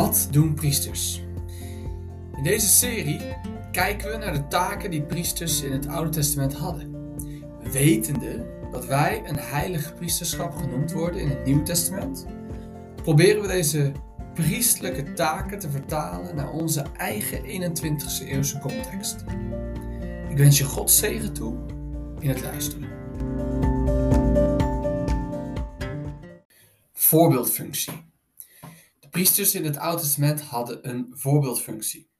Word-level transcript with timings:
Wat 0.00 0.28
doen 0.30 0.54
priesters? 0.54 1.22
In 2.36 2.42
deze 2.42 2.68
serie 2.68 3.20
kijken 3.72 4.10
we 4.10 4.16
naar 4.16 4.32
de 4.32 4.48
taken 4.48 4.90
die 4.90 5.02
priesters 5.02 5.62
in 5.62 5.72
het 5.72 5.86
Oude 5.86 6.10
Testament 6.10 6.54
hadden. 6.54 7.14
Wetende 7.72 8.46
dat 8.70 8.86
wij 8.86 9.22
een 9.26 9.38
heilig 9.38 9.94
priesterschap 9.94 10.56
genoemd 10.56 10.92
worden 10.92 11.20
in 11.20 11.28
het 11.28 11.44
Nieuwe 11.44 11.62
Testament, 11.62 12.26
proberen 13.02 13.42
we 13.42 13.48
deze 13.48 13.92
priestelijke 14.34 15.12
taken 15.12 15.58
te 15.58 15.70
vertalen 15.70 16.36
naar 16.36 16.50
onze 16.50 16.84
eigen 16.96 17.44
21ste 17.44 18.28
eeuwse 18.28 18.58
context. 18.58 19.24
Ik 20.28 20.36
wens 20.36 20.58
je 20.58 20.64
God 20.64 20.90
zegen 20.90 21.32
toe 21.32 21.56
in 22.18 22.28
het 22.28 22.42
luisteren. 22.42 22.88
Voorbeeldfunctie. 26.92 28.09
Priesters 29.20 29.54
in 29.54 29.64
het 29.64 29.76
Oude 29.76 30.02
Testament 30.02 30.40
hadden 30.40 30.88
een 30.88 31.12
voorbeeldfunctie. 31.14 32.10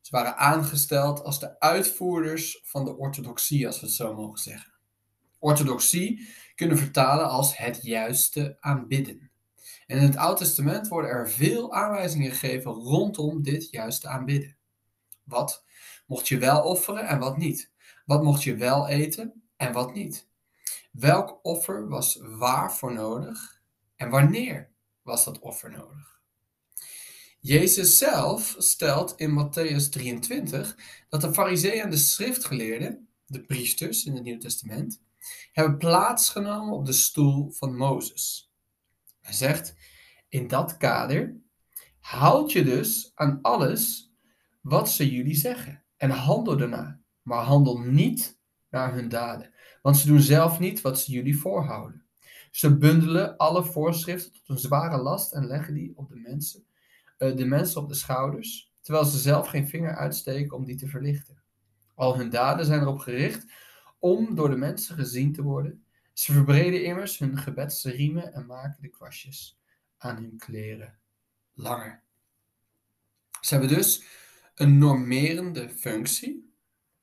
Ze 0.00 0.10
waren 0.10 0.36
aangesteld 0.36 1.24
als 1.24 1.40
de 1.40 1.60
uitvoerders 1.60 2.60
van 2.64 2.84
de 2.84 2.96
orthodoxie, 2.96 3.66
als 3.66 3.80
we 3.80 3.86
het 3.86 3.94
zo 3.94 4.14
mogen 4.14 4.38
zeggen. 4.38 4.72
Orthodoxie 5.38 6.28
kunnen 6.54 6.78
vertalen 6.78 7.28
als 7.28 7.56
het 7.56 7.82
juiste 7.82 8.56
aanbidden. 8.60 9.30
En 9.86 9.98
in 9.98 10.02
het 10.02 10.16
Oude 10.16 10.38
Testament 10.38 10.88
worden 10.88 11.10
er 11.10 11.30
veel 11.30 11.72
aanwijzingen 11.72 12.30
gegeven 12.30 12.72
rondom 12.72 13.42
dit 13.42 13.70
juiste 13.70 14.08
aanbidden. 14.08 14.56
Wat 15.24 15.64
mocht 16.06 16.28
je 16.28 16.38
wel 16.38 16.62
offeren 16.62 17.06
en 17.06 17.18
wat 17.18 17.36
niet? 17.36 17.70
Wat 18.04 18.22
mocht 18.22 18.42
je 18.42 18.56
wel 18.56 18.88
eten 18.88 19.42
en 19.56 19.72
wat 19.72 19.94
niet? 19.94 20.28
Welk 20.92 21.38
offer 21.42 21.88
was 21.88 22.18
waarvoor 22.22 22.92
nodig 22.92 23.62
en 23.96 24.10
wanneer 24.10 24.70
was 25.02 25.24
dat 25.24 25.38
offer 25.38 25.70
nodig? 25.70 26.19
Jezus 27.42 27.98
zelf 27.98 28.54
stelt 28.58 29.14
in 29.16 29.30
Matthäus 29.30 29.88
23 29.90 30.76
dat 31.08 31.20
de 31.20 31.32
fariseeën 31.32 31.82
en 31.82 31.90
de 31.90 31.96
schriftgeleerden, 31.96 33.08
de 33.26 33.40
priesters 33.40 34.04
in 34.04 34.14
het 34.14 34.22
Nieuw 34.22 34.38
Testament, 34.38 35.02
hebben 35.52 35.78
plaatsgenomen 35.78 36.74
op 36.74 36.86
de 36.86 36.92
stoel 36.92 37.50
van 37.50 37.76
Mozes. 37.76 38.52
Hij 39.20 39.32
zegt, 39.32 39.74
in 40.28 40.48
dat 40.48 40.76
kader 40.76 41.40
houd 42.00 42.52
je 42.52 42.64
dus 42.64 43.12
aan 43.14 43.38
alles 43.42 44.12
wat 44.60 44.90
ze 44.90 45.10
jullie 45.10 45.34
zeggen 45.34 45.84
en 45.96 46.10
handel 46.10 46.56
daarna, 46.56 47.00
maar 47.22 47.44
handel 47.44 47.78
niet 47.78 48.38
naar 48.70 48.94
hun 48.94 49.08
daden, 49.08 49.54
want 49.82 49.96
ze 49.96 50.06
doen 50.06 50.20
zelf 50.20 50.58
niet 50.58 50.80
wat 50.80 51.00
ze 51.00 51.12
jullie 51.12 51.38
voorhouden. 51.38 52.04
Ze 52.50 52.76
bundelen 52.76 53.36
alle 53.36 53.64
voorschriften 53.64 54.32
tot 54.32 54.48
een 54.48 54.58
zware 54.58 55.02
last 55.02 55.32
en 55.32 55.46
leggen 55.46 55.74
die 55.74 55.92
op 55.96 56.08
de 56.08 56.16
mensen, 56.16 56.64
de 57.28 57.44
mensen 57.44 57.80
op 57.80 57.88
de 57.88 57.94
schouders, 57.94 58.72
terwijl 58.80 59.04
ze 59.04 59.18
zelf 59.18 59.48
geen 59.48 59.68
vinger 59.68 59.96
uitsteken 59.96 60.56
om 60.56 60.64
die 60.64 60.76
te 60.76 60.86
verlichten. 60.86 61.42
Al 61.94 62.16
hun 62.16 62.30
daden 62.30 62.66
zijn 62.66 62.80
erop 62.80 62.98
gericht 62.98 63.46
om 63.98 64.34
door 64.34 64.50
de 64.50 64.56
mensen 64.56 64.94
gezien 64.94 65.32
te 65.32 65.42
worden. 65.42 65.84
Ze 66.12 66.32
verbreden 66.32 66.84
immers 66.84 67.18
hun 67.18 67.38
gebedsriemen 67.38 68.32
en 68.32 68.46
maken 68.46 68.82
de 68.82 68.88
kwastjes 68.88 69.60
aan 69.96 70.16
hun 70.16 70.36
kleren 70.36 70.98
langer. 71.52 72.02
Ze 73.40 73.54
hebben 73.54 73.76
dus 73.76 74.04
een 74.54 74.78
normerende 74.78 75.68
functie, 75.68 76.54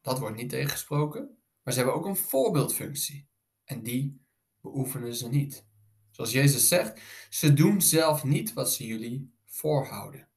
dat 0.00 0.18
wordt 0.18 0.36
niet 0.36 0.50
tegengesproken, 0.50 1.38
maar 1.62 1.72
ze 1.72 1.78
hebben 1.78 1.96
ook 1.96 2.06
een 2.06 2.16
voorbeeldfunctie 2.16 3.28
en 3.64 3.82
die 3.82 4.20
beoefenen 4.60 5.14
ze 5.14 5.28
niet. 5.28 5.66
Zoals 6.10 6.32
Jezus 6.32 6.68
zegt, 6.68 7.00
ze 7.30 7.52
doen 7.52 7.82
zelf 7.82 8.24
niet 8.24 8.52
wat 8.52 8.72
ze 8.72 8.86
jullie 8.86 9.33
voorhouden. 9.54 10.28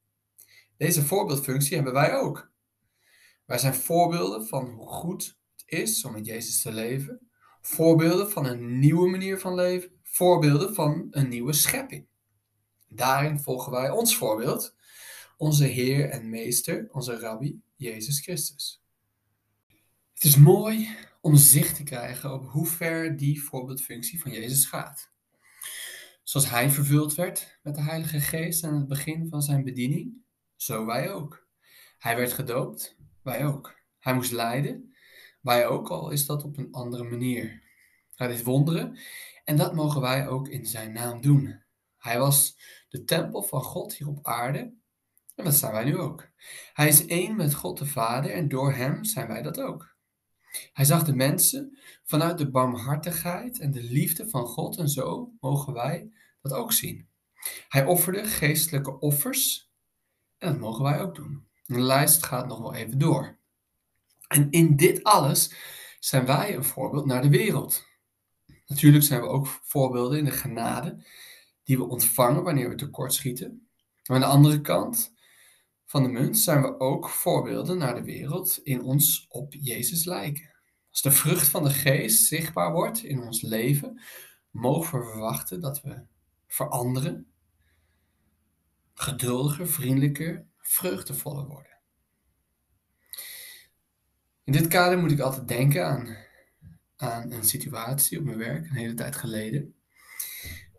Deze 0.76 1.04
voorbeeldfunctie 1.04 1.74
hebben 1.74 1.92
wij 1.92 2.14
ook. 2.14 2.50
Wij 3.46 3.58
zijn 3.58 3.74
voorbeelden 3.74 4.46
van 4.46 4.64
hoe 4.70 4.88
goed 4.88 5.38
het 5.56 5.64
is 5.66 6.04
om 6.04 6.12
met 6.12 6.26
Jezus 6.26 6.62
te 6.62 6.72
leven, 6.72 7.30
voorbeelden 7.60 8.30
van 8.30 8.46
een 8.46 8.78
nieuwe 8.78 9.08
manier 9.08 9.38
van 9.38 9.54
leven, 9.54 9.90
voorbeelden 10.02 10.74
van 10.74 11.06
een 11.10 11.28
nieuwe 11.28 11.52
schepping. 11.52 12.06
Daarin 12.88 13.40
volgen 13.40 13.72
wij 13.72 13.90
ons 13.90 14.16
voorbeeld, 14.16 14.76
onze 15.36 15.64
Heer 15.64 16.10
en 16.10 16.30
Meester, 16.30 16.88
onze 16.92 17.18
Rabbi, 17.18 17.60
Jezus 17.76 18.20
Christus. 18.20 18.82
Het 20.14 20.24
is 20.24 20.36
mooi 20.36 20.96
om 21.20 21.36
zicht 21.36 21.76
te 21.76 21.82
krijgen 21.82 22.32
op 22.32 22.48
hoe 22.48 22.66
ver 22.66 23.16
die 23.16 23.42
voorbeeldfunctie 23.42 24.20
van 24.20 24.30
Jezus 24.30 24.64
gaat. 24.64 25.12
Zoals 26.28 26.50
hij 26.50 26.70
vervuld 26.70 27.14
werd 27.14 27.58
met 27.62 27.74
de 27.74 27.82
Heilige 27.82 28.20
Geest 28.20 28.64
aan 28.64 28.74
het 28.74 28.88
begin 28.88 29.28
van 29.28 29.42
zijn 29.42 29.64
bediening, 29.64 30.12
zo 30.56 30.86
wij 30.86 31.12
ook. 31.12 31.46
Hij 31.98 32.16
werd 32.16 32.32
gedoopt, 32.32 32.96
wij 33.22 33.46
ook. 33.46 33.80
Hij 33.98 34.14
moest 34.14 34.32
lijden, 34.32 34.94
wij 35.40 35.66
ook, 35.66 35.88
al 35.88 36.10
is 36.10 36.26
dat 36.26 36.44
op 36.44 36.56
een 36.56 36.72
andere 36.72 37.04
manier. 37.04 37.62
Hij 38.14 38.28
deed 38.28 38.42
wonderen 38.42 38.98
en 39.44 39.56
dat 39.56 39.74
mogen 39.74 40.00
wij 40.00 40.28
ook 40.28 40.48
in 40.48 40.66
zijn 40.66 40.92
naam 40.92 41.20
doen. 41.20 41.62
Hij 41.96 42.18
was 42.18 42.58
de 42.88 43.04
tempel 43.04 43.42
van 43.42 43.62
God 43.62 43.94
hier 43.94 44.08
op 44.08 44.26
aarde 44.26 44.74
en 45.34 45.44
dat 45.44 45.54
zijn 45.54 45.72
wij 45.72 45.84
nu 45.84 45.98
ook. 45.98 46.28
Hij 46.72 46.88
is 46.88 47.06
één 47.06 47.36
met 47.36 47.54
God 47.54 47.78
de 47.78 47.86
Vader 47.86 48.30
en 48.30 48.48
door 48.48 48.72
hem 48.72 49.04
zijn 49.04 49.28
wij 49.28 49.42
dat 49.42 49.60
ook. 49.60 49.96
Hij 50.72 50.84
zag 50.84 51.04
de 51.04 51.14
mensen 51.14 51.78
vanuit 52.04 52.38
de 52.38 52.50
barmhartigheid 52.50 53.58
en 53.58 53.70
de 53.70 53.82
liefde 53.82 54.28
van 54.28 54.46
God 54.46 54.76
en 54.76 54.88
zo 54.88 55.32
mogen 55.40 55.72
wij 55.72 56.10
dat 56.42 56.52
ook 56.52 56.72
zien. 56.72 57.08
Hij 57.68 57.84
offerde 57.84 58.24
geestelijke 58.24 58.98
offers 58.98 59.70
en 60.38 60.52
dat 60.52 60.60
mogen 60.60 60.82
wij 60.82 61.00
ook 61.00 61.14
doen. 61.14 61.46
De 61.66 61.80
lijst 61.80 62.24
gaat 62.24 62.46
nog 62.46 62.58
wel 62.58 62.74
even 62.74 62.98
door. 62.98 63.38
En 64.28 64.50
in 64.50 64.76
dit 64.76 65.04
alles 65.04 65.54
zijn 65.98 66.26
wij 66.26 66.56
een 66.56 66.64
voorbeeld 66.64 67.06
naar 67.06 67.22
de 67.22 67.28
wereld. 67.28 67.86
Natuurlijk 68.66 69.04
zijn 69.04 69.20
we 69.20 69.26
ook 69.26 69.46
voorbeelden 69.46 70.18
in 70.18 70.24
de 70.24 70.30
genade 70.30 71.04
die 71.64 71.76
we 71.76 71.88
ontvangen 71.88 72.42
wanneer 72.42 72.68
we 72.68 72.74
tekortschieten. 72.74 73.68
Maar 74.06 74.16
aan 74.16 74.22
de 74.22 74.36
andere 74.36 74.60
kant 74.60 75.14
van 75.88 76.02
de 76.02 76.08
munt 76.08 76.38
zijn 76.38 76.62
we 76.62 76.80
ook 76.80 77.08
voorbeelden 77.08 77.78
naar 77.78 77.94
de 77.94 78.04
wereld 78.04 78.60
in 78.62 78.82
ons 78.82 79.26
op 79.28 79.54
Jezus 79.54 80.04
lijken. 80.04 80.50
Als 80.90 81.02
de 81.02 81.10
vrucht 81.10 81.48
van 81.48 81.64
de 81.64 81.70
geest 81.70 82.24
zichtbaar 82.24 82.72
wordt 82.72 83.02
in 83.02 83.22
ons 83.22 83.42
leven, 83.42 84.00
mogen 84.50 84.98
we 84.98 85.04
verwachten 85.04 85.60
dat 85.60 85.82
we 85.82 86.02
veranderen, 86.46 87.26
geduldiger, 88.94 89.68
vriendelijker, 89.68 90.46
vreugdevoller 90.58 91.46
worden. 91.46 91.78
In 94.44 94.52
dit 94.52 94.66
kader 94.66 94.98
moet 94.98 95.10
ik 95.10 95.20
altijd 95.20 95.48
denken 95.48 95.86
aan, 95.86 96.16
aan 96.96 97.32
een 97.32 97.44
situatie 97.44 98.18
op 98.18 98.24
mijn 98.24 98.38
werk, 98.38 98.64
een 98.64 98.76
hele 98.76 98.94
tijd 98.94 99.16
geleden, 99.16 99.74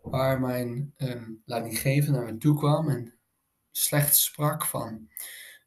waar 0.02 0.40
mijn 0.40 0.94
um, 0.96 1.42
naar 1.46 2.24
me 2.24 2.36
toe 2.38 2.56
kwam 2.56 2.88
en 2.88 3.19
slecht 3.70 4.16
sprak 4.16 4.66
van 4.66 5.08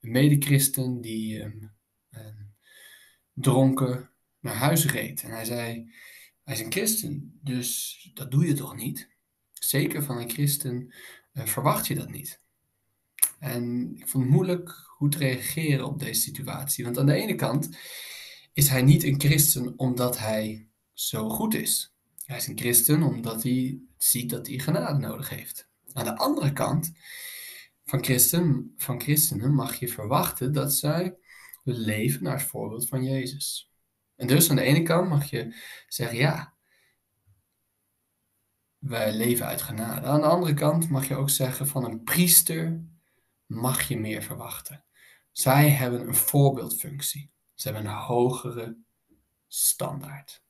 een 0.02 0.12
medechristen 0.12 1.02
die 1.02 1.41
um, 1.41 1.72
um, 2.12 2.53
dronken 3.34 4.09
naar 4.40 4.56
huis 4.56 4.86
reed. 4.86 5.24
En 5.24 5.31
hij 5.31 5.46
zei, 5.46 5.91
hij 6.44 6.53
is 6.53 6.59
een 6.59 6.72
christen, 6.72 7.40
dus 7.44 8.00
dat 8.14 8.31
doe 8.31 8.47
je 8.47 8.53
toch 8.53 8.75
niet? 8.75 9.09
Zeker 9.53 10.03
van 10.03 10.18
een 10.18 10.30
christen 10.30 10.94
uh, 11.34 11.46
verwacht 11.46 11.88
je 11.88 11.96
dat 11.96 12.09
niet. 12.09 12.41
En 13.40 13.96
ik 13.97 14.08
vond 14.08 14.24
het 14.24 14.34
moeilijk 14.34 14.91
hoe 14.97 15.09
te 15.09 15.18
reageren 15.18 15.85
op 15.85 16.00
deze 16.00 16.22
situatie. 16.22 16.84
Want 16.84 16.97
aan 16.97 17.06
de 17.06 17.14
ene 17.14 17.35
kant 17.35 17.78
is 18.53 18.70
hij 18.70 18.81
niet 18.81 19.03
een 19.03 19.20
christen 19.20 19.74
omdat 19.78 20.18
hij 20.18 20.68
zo 20.94 21.30
goed 21.30 21.53
is. 21.53 21.94
Hij 22.25 22.38
is 22.38 22.47
een 22.47 22.59
christen 22.59 23.03
omdat 23.03 23.44
hij 23.44 23.80
ziet 23.97 24.30
dat 24.30 24.47
hij 24.47 24.59
genade 24.59 25.00
nodig 25.00 25.30
heeft. 25.30 25.67
Aan 25.94 26.05
de 26.05 26.17
andere 26.17 26.53
kant 26.53 26.91
van, 27.85 28.03
christen, 28.03 28.74
van 28.78 29.02
christenen 29.02 29.53
mag 29.53 29.76
je 29.76 29.88
verwachten 29.88 30.53
dat 30.53 30.74
zij 30.74 31.18
leven 31.64 32.24
naar 32.24 32.38
het 32.38 32.47
voorbeeld 32.47 32.88
van 32.88 33.03
Jezus. 33.03 33.72
En 34.16 34.28
dus 34.28 34.50
aan 34.50 34.56
de 34.56 34.62
ene 34.62 34.84
kant 34.84 35.09
mag 35.09 35.30
je 35.30 35.56
zeggen, 35.88 36.18
ja, 36.18 36.53
wij 38.78 39.14
leven 39.14 39.46
uit 39.46 39.62
genade. 39.62 40.08
Aan 40.08 40.22
de 40.22 40.28
andere 40.28 40.53
kant 40.53 40.90
mag 40.90 41.08
je 41.08 41.16
ook 41.16 41.30
zeggen, 41.30 41.68
van 41.68 41.85
een 41.85 42.03
priester 42.03 42.84
mag 43.46 43.88
je 43.88 44.00
meer 44.00 44.24
verwachten. 44.24 44.86
Zij 45.32 45.70
hebben 45.70 46.08
een 46.08 46.16
voorbeeldfunctie. 46.16 47.32
Ze 47.53 47.70
hebben 47.70 47.91
een 47.91 47.97
hogere 47.97 48.78
standaard. 49.47 50.44